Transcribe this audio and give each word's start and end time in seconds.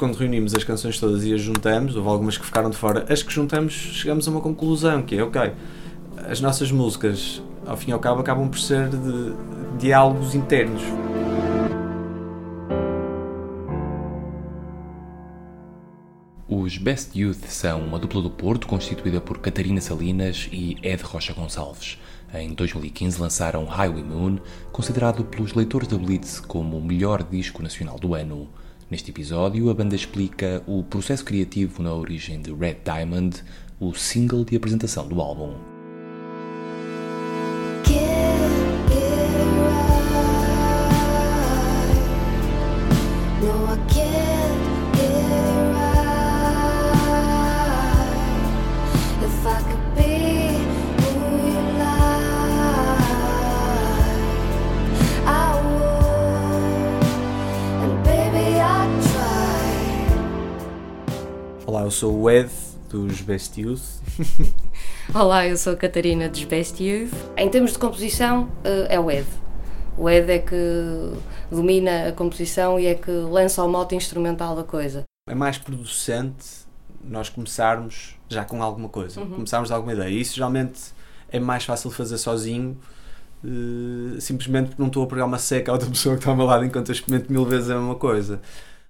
quando 0.00 0.16
reunimos 0.16 0.54
as 0.54 0.64
canções 0.64 0.98
todas 0.98 1.26
e 1.26 1.34
as 1.34 1.42
juntamos, 1.42 1.94
houve 1.94 2.08
algumas 2.08 2.38
que 2.38 2.46
ficaram 2.46 2.70
de 2.70 2.76
fora, 2.76 3.04
as 3.12 3.22
que 3.22 3.30
juntamos 3.30 3.74
chegamos 3.74 4.26
a 4.26 4.30
uma 4.30 4.40
conclusão, 4.40 5.02
que 5.02 5.14
é, 5.14 5.22
ok, 5.22 5.52
as 6.26 6.40
nossas 6.40 6.72
músicas, 6.72 7.42
ao 7.66 7.76
fim 7.76 7.90
e 7.90 7.92
ao 7.92 8.00
cabo, 8.00 8.22
acabam 8.22 8.48
por 8.48 8.58
ser 8.58 8.88
de 8.88 9.34
diálogos 9.78 10.34
internos. 10.34 10.82
Os 16.48 16.78
Best 16.78 17.18
Youth 17.18 17.44
são 17.48 17.82
uma 17.82 17.98
dupla 17.98 18.22
do 18.22 18.30
Porto 18.30 18.66
constituída 18.66 19.20
por 19.20 19.36
Catarina 19.38 19.82
Salinas 19.82 20.48
e 20.50 20.78
Ed 20.82 21.02
Rocha 21.02 21.34
Gonçalves. 21.34 22.00
Em 22.32 22.54
2015 22.54 23.20
lançaram 23.20 23.66
Highway 23.66 24.02
Moon, 24.02 24.38
considerado 24.72 25.26
pelos 25.26 25.52
leitores 25.52 25.88
da 25.88 25.98
Blitz 25.98 26.40
como 26.40 26.78
o 26.78 26.82
melhor 26.82 27.22
disco 27.22 27.62
nacional 27.62 27.98
do 27.98 28.14
ano. 28.14 28.48
Neste 28.90 29.12
episódio, 29.12 29.70
a 29.70 29.74
banda 29.74 29.94
explica 29.94 30.64
o 30.66 30.82
processo 30.82 31.24
criativo 31.24 31.80
na 31.80 31.94
origem 31.94 32.42
de 32.42 32.52
Red 32.52 32.78
Diamond, 32.84 33.40
o 33.78 33.94
single 33.94 34.44
de 34.44 34.56
apresentação 34.56 35.06
do 35.06 35.20
álbum. 35.20 35.69
Eu 61.90 61.92
sou 61.92 62.20
o 62.20 62.30
Ed 62.30 62.48
dos 62.88 63.20
Best 63.20 63.60
Youth. 63.60 63.82
Olá, 65.12 65.48
eu 65.48 65.56
sou 65.56 65.72
a 65.72 65.76
Catarina 65.76 66.28
dos 66.28 66.44
Best 66.44 66.80
Youth. 66.80 67.12
Em 67.36 67.50
termos 67.50 67.72
de 67.72 67.80
composição, 67.80 68.48
eh, 68.62 68.94
é 68.94 69.00
o 69.00 69.10
Ed. 69.10 69.26
O 69.98 70.08
Ed 70.08 70.30
é 70.30 70.38
que 70.38 70.54
domina 71.50 72.10
a 72.10 72.12
composição 72.12 72.78
e 72.78 72.86
é 72.86 72.94
que 72.94 73.10
lança 73.10 73.64
o 73.64 73.68
mote 73.68 73.96
instrumental 73.96 74.54
da 74.54 74.62
coisa. 74.62 75.02
É 75.28 75.34
mais 75.34 75.58
producente 75.58 76.46
nós 77.02 77.28
começarmos 77.28 78.14
já 78.28 78.44
com 78.44 78.62
alguma 78.62 78.88
coisa, 78.88 79.20
uhum. 79.20 79.30
começarmos 79.30 79.72
alguma 79.72 79.92
ideia. 79.92 80.10
Isso 80.10 80.36
geralmente 80.36 80.80
é 81.28 81.40
mais 81.40 81.64
fácil 81.64 81.90
fazer 81.90 82.18
sozinho, 82.18 82.78
uh, 83.42 84.20
simplesmente 84.20 84.68
porque 84.68 84.80
não 84.80 84.86
estou 84.86 85.02
a 85.02 85.06
pegar 85.08 85.24
uma 85.24 85.38
seca 85.38 85.72
a 85.72 85.74
outra 85.74 85.90
pessoa 85.90 86.14
que 86.14 86.20
está 86.20 86.30
ao 86.30 86.36
meu 86.36 86.46
lado 86.46 86.64
enquanto 86.64 86.90
eu 86.90 86.92
experimento 86.92 87.32
mil 87.32 87.44
vezes 87.44 87.68
a 87.68 87.74
mesma 87.74 87.96
coisa. 87.96 88.40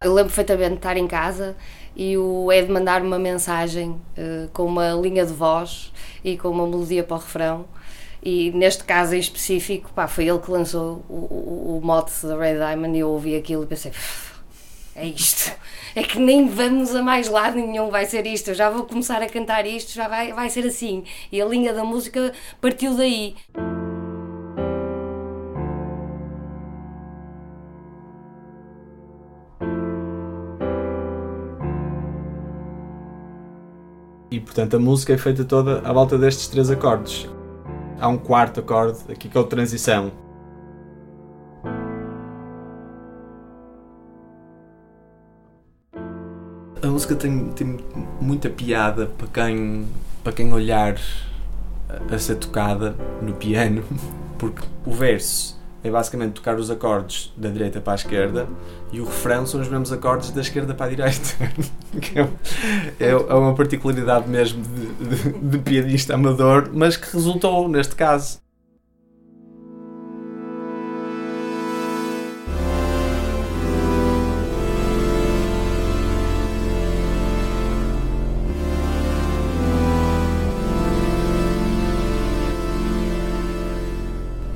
Eu 0.03 0.15
lembro 0.15 0.33
perfeitamente 0.33 0.71
de 0.71 0.77
estar 0.77 0.97
em 0.97 1.07
casa 1.07 1.55
e 1.95 2.17
o 2.17 2.51
Ed 2.51 2.73
mandar 2.73 3.03
uma 3.03 3.19
mensagem 3.19 3.91
uh, 3.91 4.49
com 4.51 4.65
uma 4.65 4.93
linha 4.93 5.27
de 5.27 5.33
voz 5.35 5.93
e 6.25 6.39
com 6.39 6.49
uma 6.49 6.67
melodia 6.67 7.05
para 7.05 7.19
o 7.19 7.21
refrão. 7.21 7.67
E 8.23 8.51
neste 8.53 8.83
caso 8.83 9.15
em 9.15 9.19
específico, 9.19 9.93
pá, 9.93 10.09
foi 10.09 10.27
ele 10.27 10.39
que 10.39 10.51
lançou 10.51 11.05
o, 11.07 11.15
o, 11.15 11.79
o 11.79 11.87
mote 11.87 12.13
da 12.27 12.35
Red 12.35 12.55
Diamond 12.55 12.97
e 12.97 13.01
eu 13.01 13.11
ouvi 13.11 13.37
aquilo 13.37 13.65
e 13.65 13.67
pensei: 13.67 13.93
é 14.97 15.05
isto, 15.05 15.53
é 15.95 16.03
que 16.03 16.19
nem 16.19 16.49
vamos 16.49 16.95
a 16.95 17.03
mais 17.03 17.29
lado 17.29 17.57
nenhum, 17.57 17.91
vai 17.91 18.07
ser 18.07 18.27
isto, 18.27 18.49
eu 18.49 18.55
já 18.55 18.71
vou 18.71 18.85
começar 18.85 19.21
a 19.21 19.29
cantar 19.29 19.67
isto, 19.67 19.93
já 19.93 20.09
vai, 20.09 20.33
vai 20.33 20.49
ser 20.49 20.65
assim. 20.65 21.05
E 21.31 21.43
a 21.43 21.45
linha 21.45 21.75
da 21.75 21.85
música 21.85 22.33
partiu 22.59 22.97
daí. 22.97 23.37
E 34.31 34.39
portanto 34.39 34.77
a 34.77 34.79
música 34.79 35.13
é 35.13 35.19
feita 35.19 35.45
toda 35.45 35.81
à 35.81 35.93
volta 35.93 36.17
destes 36.17 36.49
três 36.49 36.71
acordes. 36.71 37.29
Há 38.01 38.09
um 38.09 38.17
quarto 38.17 38.61
acorde 38.61 38.99
aqui 39.11 39.29
que 39.29 39.37
é 39.37 39.41
o 39.41 39.45
transição. 39.45 40.13
A 46.83 46.87
música 46.87 47.15
tem, 47.15 47.49
tem 47.51 47.79
muita 48.21 48.49
piada 48.49 49.07
para 49.07 49.27
quem, 49.27 49.87
para 50.25 50.33
quem 50.33 50.53
olhar 50.53 50.97
a 52.11 52.19
ser 52.19 52.37
tocada 52.37 52.97
no 53.21 53.35
piano, 53.35 53.83
porque 54.39 54.67
o 54.87 54.93
verso 54.93 55.60
é 55.83 55.91
basicamente 55.91 56.35
tocar 56.35 56.57
os 56.57 56.71
acordes 56.71 57.33
da 57.37 57.49
direita 57.49 57.81
para 57.81 57.95
a 57.95 57.97
esquerda 57.97 58.47
e 58.93 59.01
o 59.01 59.05
refrão 59.05 59.47
são 59.47 59.61
os 59.61 59.69
mesmos 59.69 59.93
acordes 59.93 60.31
da 60.31 60.41
esquerda 60.41 60.75
para 60.75 60.87
a 60.87 60.89
direita. 60.89 61.21
É, 63.01 63.07
é, 63.07 63.11
é 63.11 63.35
uma 63.35 63.53
particularidade 63.53 64.29
mesmo 64.29 64.63
de, 64.63 65.09
de, 65.09 65.33
de 65.33 65.59
pianista 65.59 66.15
amador, 66.15 66.71
mas 66.73 66.97
que 66.97 67.13
resultou 67.13 67.69
neste 67.69 67.97
caso. 67.97 68.41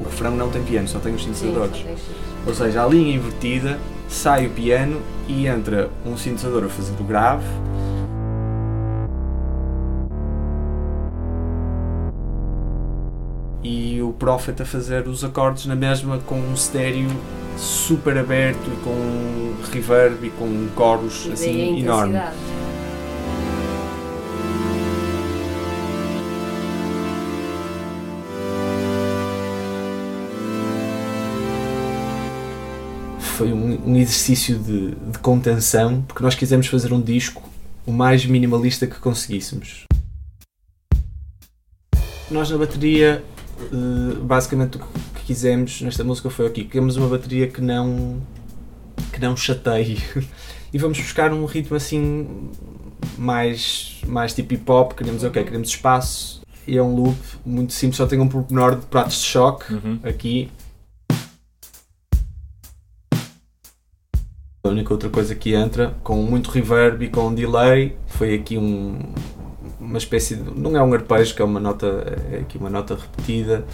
Refrão 0.05 0.37
não 0.37 0.51
tem 0.51 0.63
piano, 0.63 0.89
só 0.89 0.99
tem 0.99 1.15
os 1.15 1.23
sintetizadores. 1.23 1.77
Sim, 1.77 1.97
Ou 2.47 2.55
seja, 2.55 2.85
a 2.85 2.87
linha 2.87 3.15
invertida, 3.15 3.79
sai 4.09 4.47
o 4.47 4.51
piano 4.51 5.01
e 5.27 5.47
entra 5.47 5.91
um 6.05 6.17
sintetizador 6.17 6.65
a 6.65 6.69
fazer 6.69 6.93
do 6.93 7.05
grave. 7.05 7.45
E 13.63 14.03
o 14.03 14.13
Prophet 14.13 14.61
a 14.61 14.67
fazer 14.67 15.09
os 15.09 15.25
acordes 15.25 15.65
na 15.65 15.75
mesma 15.75 16.19
com 16.27 16.35
um 16.35 16.53
estéreo 16.53 17.09
super 17.57 18.19
aberto 18.19 18.67
e 18.67 18.77
com 18.85 19.55
reverb 19.73 20.27
e 20.27 20.31
com 20.31 20.69
coros 20.75 21.29
assim 21.33 21.81
enorme. 21.81 22.21
Foi 33.35 33.53
um, 33.53 33.91
um 33.91 33.97
exercício 33.97 34.57
de, 34.57 34.93
de, 34.93 35.19
contenção, 35.19 36.03
porque 36.03 36.23
nós 36.23 36.37
quisemos 36.37 36.69
fazer 36.69 36.93
um 36.93 37.01
disco 37.01 37.43
o 37.85 37.93
mais 37.93 38.25
minimalista 38.25 38.87
que 38.87 38.99
conseguíssemos. 39.01 39.85
Nós 42.31 42.49
na 42.49 42.57
bateria, 42.57 43.25
eh, 43.61 44.15
basicamente 44.23 44.79
o 44.79 44.81
que 44.81 45.25
quisemos 45.27 45.83
nesta 45.83 46.05
música 46.05 46.31
foi 46.31 46.47
aqui, 46.47 46.65
queremos 46.65 46.97
uma 46.97 47.09
bateria 47.09 47.49
que 47.49 47.61
não 47.61 48.23
que 49.13 49.21
não 49.21 49.37
chateie 49.37 49.99
e 50.73 50.79
vamos 50.79 50.99
buscar 50.99 51.33
um 51.33 51.45
ritmo 51.45 51.77
assim 51.77 52.51
mais, 53.19 54.01
mais 54.07 54.33
tipo 54.33 54.55
hip 54.55 54.71
hop, 54.71 54.93
queremos, 54.93 55.25
ok, 55.25 55.43
queremos 55.43 55.69
espaço 55.69 56.41
e 56.67 56.79
é 56.79 56.83
um 56.83 56.95
loop 56.95 57.19
muito 57.45 57.73
simples, 57.73 57.97
só 57.97 58.07
tem 58.07 58.21
um 58.21 58.29
pormenor 58.29 58.77
de 58.77 58.87
pratos 58.87 59.21
de 59.21 59.25
choque 59.27 59.75
uhum. 59.75 59.99
aqui 60.05 60.51
A 64.67 64.71
única 64.71 64.95
outra 64.95 65.11
coisa 65.11 65.35
que 65.35 65.53
entra, 65.55 65.95
com 66.03 66.17
muito 66.23 66.51
reverb 66.51 67.05
e 67.05 67.11
com 67.11 67.35
delay, 67.35 67.95
foi 68.07 68.35
aqui 68.35 68.57
um, 68.57 68.99
uma 69.79 69.99
espécie 69.99 70.37
de. 70.37 70.59
Não 70.59 70.75
é 70.75 70.83
um 70.83 70.95
arpejo, 70.95 71.35
que 71.35 71.43
é 71.43 71.45
uma 71.45 71.61
nota, 71.61 71.87
é 72.33 72.39
aqui 72.39 72.57
uma 72.57 72.71
nota 72.71 72.95
repetida, 72.95 73.67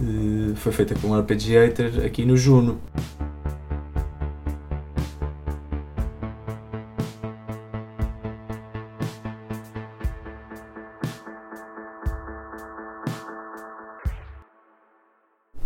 uh, 0.00 0.54
foi 0.54 0.70
feita 0.70 0.94
com 0.94 1.08
um 1.08 1.14
arpeggiator 1.14 2.04
aqui 2.06 2.24
no 2.24 2.36
Juno. 2.36 2.78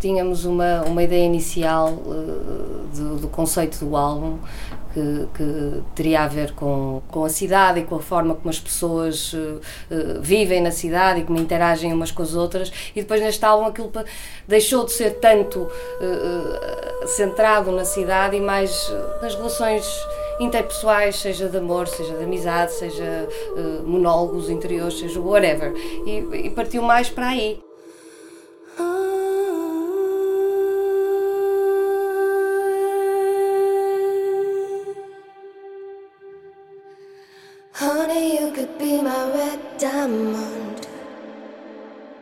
tínhamos 0.03 0.43
uma, 0.43 0.81
uma 0.81 1.01
ideia 1.01 1.25
inicial 1.25 1.91
do, 1.91 2.52
conceito 3.33 3.83
do 3.83 3.97
álbum 3.97 4.37
que, 4.93 5.27
que, 5.33 5.81
teria 5.95 6.21
a 6.21 6.27
ver 6.27 6.53
com, 6.53 7.01
com 7.09 7.25
a 7.25 7.29
cidade 7.29 7.79
e 7.79 7.83
com 7.83 7.95
a 7.95 7.99
forma 7.99 8.35
como 8.35 8.49
as 8.49 8.59
pessoas 8.59 9.33
uh, 9.33 9.59
uh, 9.89 10.21
vivem 10.21 10.61
na 10.61 10.71
cidade 10.71 11.21
e 11.21 11.23
como 11.23 11.39
interagem 11.39 11.91
umas 11.91 12.11
com 12.11 12.21
as 12.21 12.35
outras 12.35 12.71
e 12.95 13.01
depois 13.01 13.21
neste 13.21 13.43
álbum 13.43 13.65
aquilo 13.65 13.91
deixou 14.47 14.85
de 14.85 14.91
ser 14.91 15.15
tanto 15.19 15.67
centrado 17.05 17.71
na 17.71 17.85
cidade 17.85 18.37
e 18.37 18.41
mais 18.41 18.91
nas 19.21 19.35
relações 19.35 19.85
interpessoais, 20.39 21.15
seja 21.17 21.49
de 21.49 21.57
amor, 21.57 21.87
seja 21.87 22.15
de 22.15 22.23
amizade, 22.23 22.73
seja 22.73 23.27
monólogos 23.85 24.49
interiores, 24.49 24.99
seja 24.99 25.19
whatever 25.19 25.73
e, 26.05 26.45
e 26.45 26.49
partiu 26.49 26.81
mais 26.81 27.09
para 27.09 27.27
aí. 27.27 27.72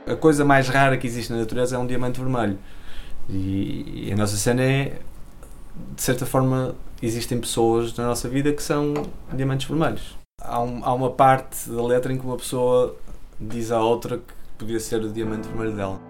A 0.07 0.15
coisa 0.15 0.43
mais 0.43 0.67
rara 0.67 0.97
que 0.97 1.05
existe 1.05 1.31
na 1.31 1.39
natureza 1.39 1.75
é 1.75 1.79
um 1.79 1.85
diamante 1.85 2.19
vermelho. 2.19 2.57
E, 3.29 4.07
e 4.07 4.11
a 4.11 4.15
nossa 4.15 4.35
cena 4.35 4.61
é, 4.63 4.99
de 5.95 6.01
certa 6.01 6.25
forma, 6.25 6.75
existem 7.01 7.39
pessoas 7.39 7.95
na 7.95 8.07
nossa 8.07 8.27
vida 8.27 8.51
que 8.51 8.61
são 8.61 8.93
diamantes 9.31 9.67
vermelhos. 9.67 10.17
Há, 10.41 10.59
um, 10.59 10.81
há 10.83 10.93
uma 10.93 11.11
parte 11.11 11.69
da 11.69 11.83
letra 11.83 12.11
em 12.11 12.17
que 12.17 12.25
uma 12.25 12.37
pessoa 12.37 12.95
diz 13.39 13.71
à 13.71 13.79
outra 13.79 14.17
que 14.17 14.33
podia 14.57 14.79
ser 14.79 15.01
o 15.01 15.09
diamante 15.11 15.47
vermelho 15.47 15.75
dela. 15.75 16.01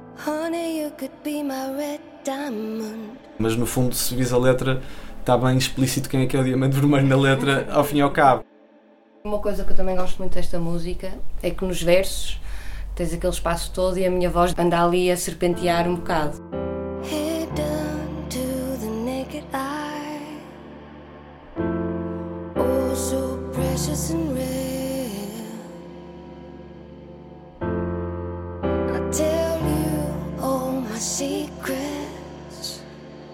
Mas 3.37 3.55
no 3.55 3.65
fundo, 3.65 3.93
se 3.95 4.15
vis 4.15 4.31
a 4.31 4.37
letra, 4.37 4.81
está 5.19 5.37
bem 5.37 5.57
explícito 5.57 6.09
quem 6.09 6.21
é 6.21 6.25
que 6.27 6.37
é 6.37 6.39
o 6.39 6.43
diamante 6.43 6.75
vermelho 6.79 7.07
na 7.07 7.17
letra, 7.17 7.67
ao 7.71 7.83
fim 7.83 7.97
e 7.97 8.01
ao 8.01 8.11
cabo. 8.11 8.50
Uma 9.23 9.37
coisa 9.37 9.63
que 9.63 9.71
eu 9.71 9.75
também 9.75 9.95
gosto 9.95 10.17
muito 10.17 10.33
desta 10.33 10.59
música 10.59 11.11
é 11.43 11.51
que 11.51 11.63
nos 11.63 11.79
versos 11.79 12.41
tens 12.95 13.13
aquele 13.13 13.31
espaço 13.31 13.71
todo 13.71 13.99
e 13.99 14.05
a 14.05 14.09
minha 14.09 14.31
voz 14.31 14.51
anda 14.57 14.83
ali 14.83 15.11
a 15.11 15.15
serpentear 15.15 15.87
um 15.87 15.95
bocado. 15.95 16.41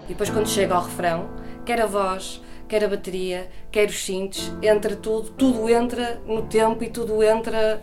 E 0.04 0.08
depois 0.08 0.28
quando 0.28 0.48
chega 0.48 0.74
ao 0.74 0.84
refrão, 0.84 1.30
quer 1.64 1.80
a 1.80 1.86
voz, 1.86 2.42
quer 2.68 2.84
a 2.84 2.88
bateria, 2.88 3.48
quer 3.70 3.88
os 3.88 4.04
cintos, 4.04 4.52
entra 4.62 4.94
tudo, 4.94 5.30
tudo 5.30 5.68
entra 5.68 6.20
no 6.26 6.42
tempo 6.42 6.84
e 6.84 6.88
tudo 6.88 7.22
entra 7.22 7.82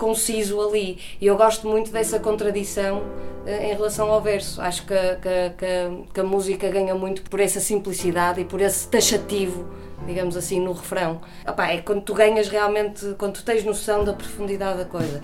conciso 0.00 0.60
ali. 0.60 0.98
E 1.20 1.26
eu 1.26 1.36
gosto 1.36 1.68
muito 1.68 1.90
dessa 1.90 2.18
contradição 2.18 3.02
eh, 3.46 3.70
em 3.70 3.74
relação 3.74 4.10
ao 4.10 4.20
verso. 4.20 4.60
Acho 4.62 4.86
que, 4.86 4.94
que, 4.94 5.50
que, 5.58 6.12
que, 6.14 6.20
a 6.20 6.24
música 6.24 6.68
ganha 6.68 6.94
muito 6.94 7.22
por 7.22 7.38
essa 7.38 7.60
simplicidade 7.60 8.40
e 8.40 8.44
por 8.44 8.60
esse 8.60 8.88
taxativo, 8.88 9.68
digamos 10.06 10.36
assim, 10.36 10.58
no 10.58 10.72
refrão. 10.72 11.20
É 11.68 11.78
quando 11.78 12.02
tu 12.02 12.14
ganhas 12.14 12.48
realmente, 12.48 13.14
quando 13.18 13.34
tu 13.34 13.44
tens 13.44 13.62
noção 13.64 14.02
da 14.02 14.14
profundidade 14.14 14.78
da 14.78 14.84
coisa. 14.86 15.22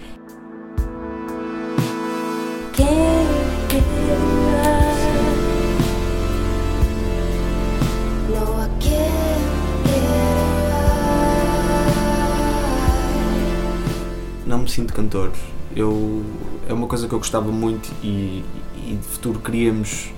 Me 14.67 14.71
sinto 14.71 14.93
cantor. 14.93 15.31
Eu, 15.75 16.23
é 16.69 16.73
uma 16.73 16.87
coisa 16.87 17.07
que 17.07 17.15
eu 17.15 17.19
gostava 17.19 17.51
muito 17.51 17.91
e, 18.03 18.45
e 18.77 18.99
de 19.01 19.07
futuro 19.07 19.39
queríamos 19.39 20.11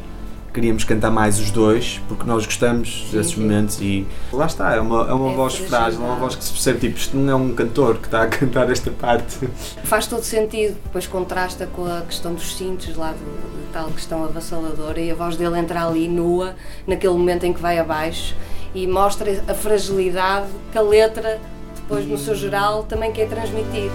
queríamos 0.53 0.83
cantar 0.83 1.11
mais 1.11 1.39
os 1.39 1.53
dois, 1.53 2.00
porque 2.09 2.25
nós 2.25 2.45
gostamos 2.45 3.06
sim, 3.11 3.17
desses 3.17 3.35
sim. 3.35 3.43
momentos 3.43 3.81
e 3.81 4.06
lá 4.33 4.47
está, 4.47 4.75
é 4.75 4.81
uma, 4.81 5.09
é 5.09 5.12
uma 5.12 5.31
é 5.31 5.35
voz 5.37 5.56
frágil, 5.56 6.03
é 6.03 6.05
uma 6.05 6.17
voz 6.17 6.35
que 6.35 6.43
se 6.43 6.50
percebe, 6.50 6.81
tipo, 6.81 6.99
isto 6.99 7.17
não 7.17 7.33
é 7.33 7.37
um 7.37 7.55
cantor 7.55 7.99
que 7.99 8.06
está 8.06 8.23
a 8.23 8.27
cantar 8.29 8.69
esta 8.69 8.91
parte. 8.91 9.49
Faz 9.85 10.06
todo 10.06 10.23
sentido, 10.25 10.77
depois 10.83 11.06
contrasta 11.06 11.67
com 11.67 11.85
a 11.85 12.00
questão 12.00 12.35
dos 12.35 12.56
cintos 12.56 12.97
lá, 12.97 13.12
do, 13.12 13.73
tal 13.73 13.91
questão 13.91 14.25
avassaladora 14.25 14.99
e 15.00 15.11
a 15.11 15.15
voz 15.15 15.37
dele 15.37 15.59
entra 15.59 15.87
ali 15.87 16.09
nua, 16.09 16.56
naquele 16.87 17.12
momento 17.12 17.45
em 17.45 17.53
que 17.53 17.61
vai 17.61 17.79
abaixo 17.79 18.35
e 18.75 18.87
mostra 18.87 19.45
a 19.47 19.55
fragilidade 19.55 20.49
que 20.73 20.79
a 20.79 20.83
letra, 20.83 21.41
depois 21.77 22.05
no 22.06 22.19
seu 22.19 22.35
geral, 22.35 22.83
também 22.85 23.12
quer 23.12 23.29
transmitir. 23.29 23.91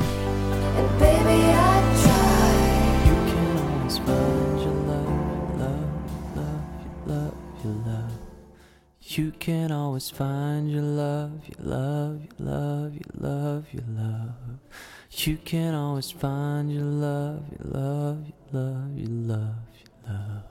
And 0.78 0.90
baby, 1.00 1.40
I 1.54 1.74
try. 2.02 2.54
You 3.10 3.18
can 3.32 3.58
always 3.60 3.98
find 3.98 4.60
your 4.62 4.78
love, 4.92 5.60
love, 5.60 5.92
love, 6.36 6.66
your 6.84 7.16
love, 7.16 7.36
your 7.64 7.74
love. 7.74 8.20
You 9.02 9.32
can 9.40 9.72
always 9.72 10.10
find 10.10 10.72
your 10.72 10.82
love, 10.82 11.32
your 11.48 11.68
love, 11.68 12.24
your 12.24 12.52
love, 12.52 12.94
your 12.94 13.14
love, 13.20 13.66
your 13.72 13.84
love. 13.90 14.60
You 15.12 15.38
can 15.38 15.76
always 15.76 16.10
find 16.10 16.72
your 16.74 16.84
love, 16.84 17.44
your 17.52 17.72
love, 17.72 18.26
your 18.28 18.62
love, 18.62 18.98
your 18.98 19.10
love, 19.10 19.56
your 19.78 20.14
love. 20.14 20.44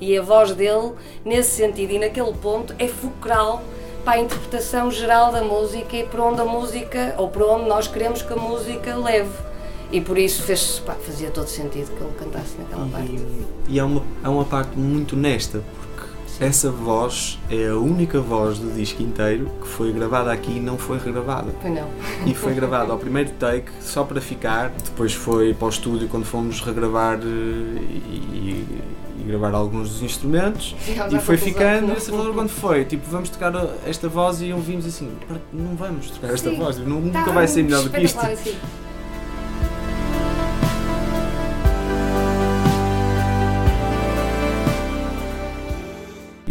E 0.00 0.16
a 0.18 0.22
voz 0.22 0.52
dele, 0.52 0.94
nesse 1.24 1.50
sentido 1.56 1.92
e 1.92 1.98
naquele 2.00 2.32
ponto, 2.32 2.74
é 2.76 2.88
fulcral 2.88 3.62
para 4.04 4.18
a 4.18 4.20
interpretação 4.20 4.90
geral 4.90 5.32
da 5.32 5.42
música 5.42 5.96
e 5.96 6.04
para 6.04 6.22
onde 6.22 6.40
a 6.40 6.44
música, 6.44 7.14
ou 7.18 7.28
para 7.28 7.46
onde 7.46 7.68
nós 7.68 7.86
queremos 7.86 8.22
que 8.22 8.32
a 8.32 8.36
música 8.36 8.96
leve. 8.96 9.32
E 9.90 10.00
por 10.00 10.16
isso 10.16 10.42
fez, 10.42 10.78
pá, 10.78 10.94
fazia 10.94 11.30
todo 11.30 11.46
sentido 11.46 11.94
que 11.94 12.02
ele 12.02 12.12
cantasse 12.18 12.56
naquela 12.58 12.86
e, 12.86 12.90
parte. 12.90 13.26
E 13.68 13.78
é 13.78 13.84
uma, 13.84 14.02
é 14.24 14.28
uma 14.28 14.44
parte 14.44 14.76
muito 14.78 15.14
honesta, 15.14 15.62
porque. 15.76 15.91
Essa 16.40 16.70
voz 16.70 17.38
é 17.50 17.68
a 17.68 17.76
única 17.76 18.20
voz 18.20 18.58
do 18.58 18.72
disco 18.72 19.02
inteiro 19.02 19.50
que 19.60 19.68
foi 19.68 19.92
gravada 19.92 20.32
aqui 20.32 20.52
e 20.52 20.60
não 20.60 20.78
foi 20.78 20.98
regravada. 20.98 21.52
Foi 21.60 21.70
não. 21.70 21.88
E 22.26 22.34
foi 22.34 22.54
gravada 22.54 22.92
ao 22.92 22.98
primeiro 22.98 23.30
take, 23.32 23.70
só 23.80 24.04
para 24.04 24.20
ficar, 24.20 24.70
depois 24.70 25.12
foi 25.12 25.54
para 25.54 25.66
o 25.66 25.68
estúdio 25.68 26.08
quando 26.08 26.24
fomos 26.24 26.60
regravar 26.60 27.18
eh, 27.18 27.24
e, 27.24 28.66
e 29.18 29.24
gravar 29.26 29.54
alguns 29.54 29.90
dos 29.90 30.02
instrumentos 30.02 30.74
e 31.12 31.18
foi 31.20 31.36
ficando 31.36 31.92
e 31.92 32.00
falou 32.00 32.34
quando 32.34 32.48
foi, 32.48 32.84
tipo, 32.84 33.08
vamos 33.08 33.28
tocar 33.28 33.52
esta 33.86 34.08
voz 34.08 34.42
e 34.42 34.52
ouvimos 34.52 34.84
assim, 34.86 35.10
não 35.52 35.76
vamos 35.76 36.10
tocar 36.10 36.32
esta 36.32 36.50
Sim, 36.50 36.56
voz, 36.56 36.78
nunca 36.78 37.22
tá 37.22 37.30
vai 37.30 37.46
ser 37.46 37.62
melhor 37.62 37.84
do 37.84 37.90
que 37.90 38.00
isto. 38.00 38.18
Assim. 38.18 38.56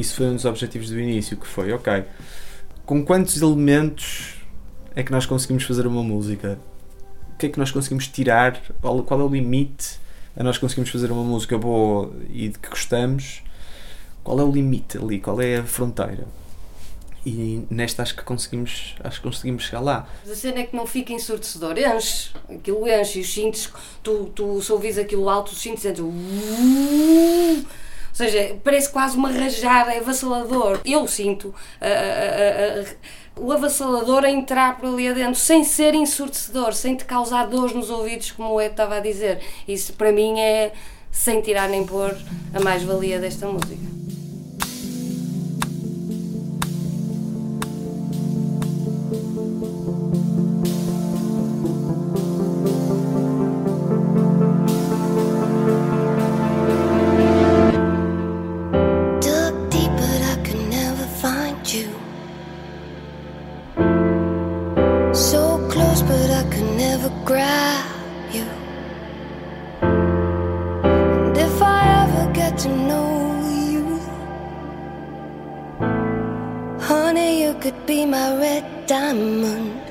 Isso 0.01 0.15
foi 0.15 0.25
um 0.25 0.36
dos 0.36 0.45
objetivos 0.45 0.89
do 0.89 1.00
início, 1.00 1.38
que 1.38 1.45
foi, 1.45 1.71
ok, 1.71 2.03
com 2.86 3.06
quantos 3.06 3.39
elementos 3.42 4.42
é 4.95 5.03
que 5.03 5.12
nós 5.12 5.25
conseguimos 5.25 5.63
fazer 5.63 5.86
uma 5.86 6.03
música? 6.03 6.59
O 7.33 7.38
que 7.38 7.45
é 7.45 7.50
que 7.50 7.59
nós 7.59 7.71
conseguimos 7.71 8.07
tirar? 8.07 8.59
Qual 8.81 9.06
é 9.19 9.24
o 9.24 9.27
limite 9.27 10.01
a 10.36 10.44
nós 10.44 10.57
conseguimos 10.57 10.89
fazer 10.89 11.12
uma 11.12 11.24
música 11.24 11.57
boa 11.57 12.12
e 12.30 12.50
de 12.50 12.57
que 12.57 12.69
gostamos, 12.69 13.44
qual 14.24 14.39
é 14.39 14.44
o 14.44 14.51
limite 14.51 14.98
ali? 14.98 15.19
Qual 15.19 15.39
é 15.42 15.57
a 15.57 15.63
fronteira? 15.63 16.25
E 17.24 17.63
nesta 17.70 18.01
acho 18.01 18.15
que 18.15 18.24
conseguimos, 18.24 18.96
acho 19.03 19.22
que 19.22 19.27
conseguimos 19.27 19.63
chegar 19.63 19.81
lá. 19.81 20.08
A 20.25 20.34
cena 20.34 20.62
é 20.62 20.63
que 20.63 20.75
não 20.75 20.88
fica 20.88 21.13
ensurdecedor, 21.13 21.77
enche, 21.77 22.31
aquilo 22.50 22.88
enche 22.88 23.20
e 23.20 23.22
os 23.22 23.31
cintos, 23.31 23.70
tu, 24.01 24.31
tu 24.34 24.60
se 24.62 24.72
ouvis 24.72 24.98
aquilo 24.98 25.29
alto, 25.29 25.51
os 25.51 25.62
cintos 25.62 25.86
entram. 25.86 26.12
Ou 28.12 28.15
seja, 28.15 28.56
parece 28.63 28.89
quase 28.89 29.18
uma 29.18 29.32
rajada, 29.32 29.94
é 29.94 30.00
avassalador. 30.00 30.80
Eu 30.86 31.08
sinto. 31.08 31.48
Uh, 31.48 32.82
uh, 32.82 32.84
uh, 32.84 32.96
o 33.36 33.51
avassalador 33.51 34.25
a 34.25 34.30
entrar 34.30 34.77
por 34.77 34.89
ali 34.89 35.08
adentro 35.08 35.39
sem 35.39 35.63
ser 35.63 35.96
ensurdecedor, 35.96 36.74
sem 36.74 36.96
te 36.96 37.06
causar 37.06 37.48
dores 37.48 37.74
nos 37.74 37.89
ouvidos, 37.89 38.32
como 38.32 38.53
o 38.53 38.62
Ed 38.62 38.72
estava 38.72 38.98
a 38.98 39.00
dizer. 39.00 39.39
Isso 39.68 39.94
para 39.94 40.12
mim 40.12 40.39
é, 40.39 40.74
sem 41.10 41.41
tirar 41.41 41.70
nem 41.70 41.86
pôr, 41.86 42.15
a 42.53 42.60
mais-valia 42.60 43.20
desta 43.20 43.48
música. 43.48 44.00
You 77.13 77.53
could 77.56 77.86
be 77.86 78.06
my 78.06 78.38
red 78.38 78.88
diamond. 78.88 79.90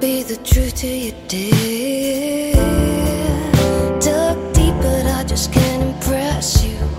be 0.00 0.22
the 0.22 0.36
truth 0.36 0.74
to 0.76 0.86
you, 0.86 1.12
dear. 1.28 2.54
Dug 4.00 4.54
deep, 4.54 4.74
but 4.82 5.06
I 5.06 5.24
just 5.24 5.52
can't 5.52 5.82
impress 5.82 6.64
you. 6.64 6.95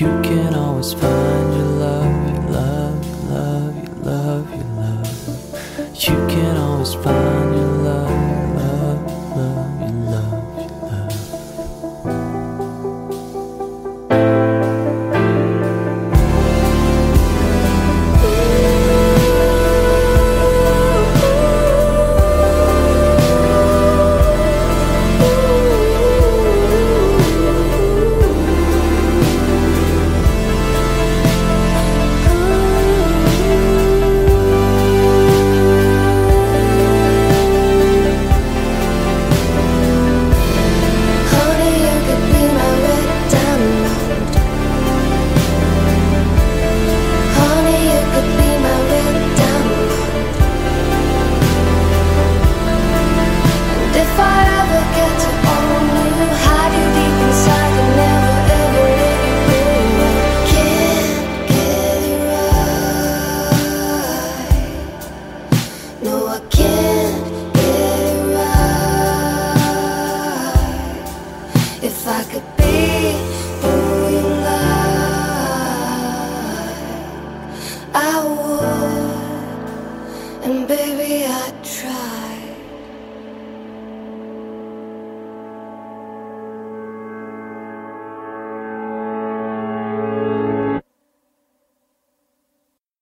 You 0.00 0.06
can 0.22 0.54
always 0.54 0.92
find 0.92 1.54
your 1.54 1.64
love. 1.64 1.77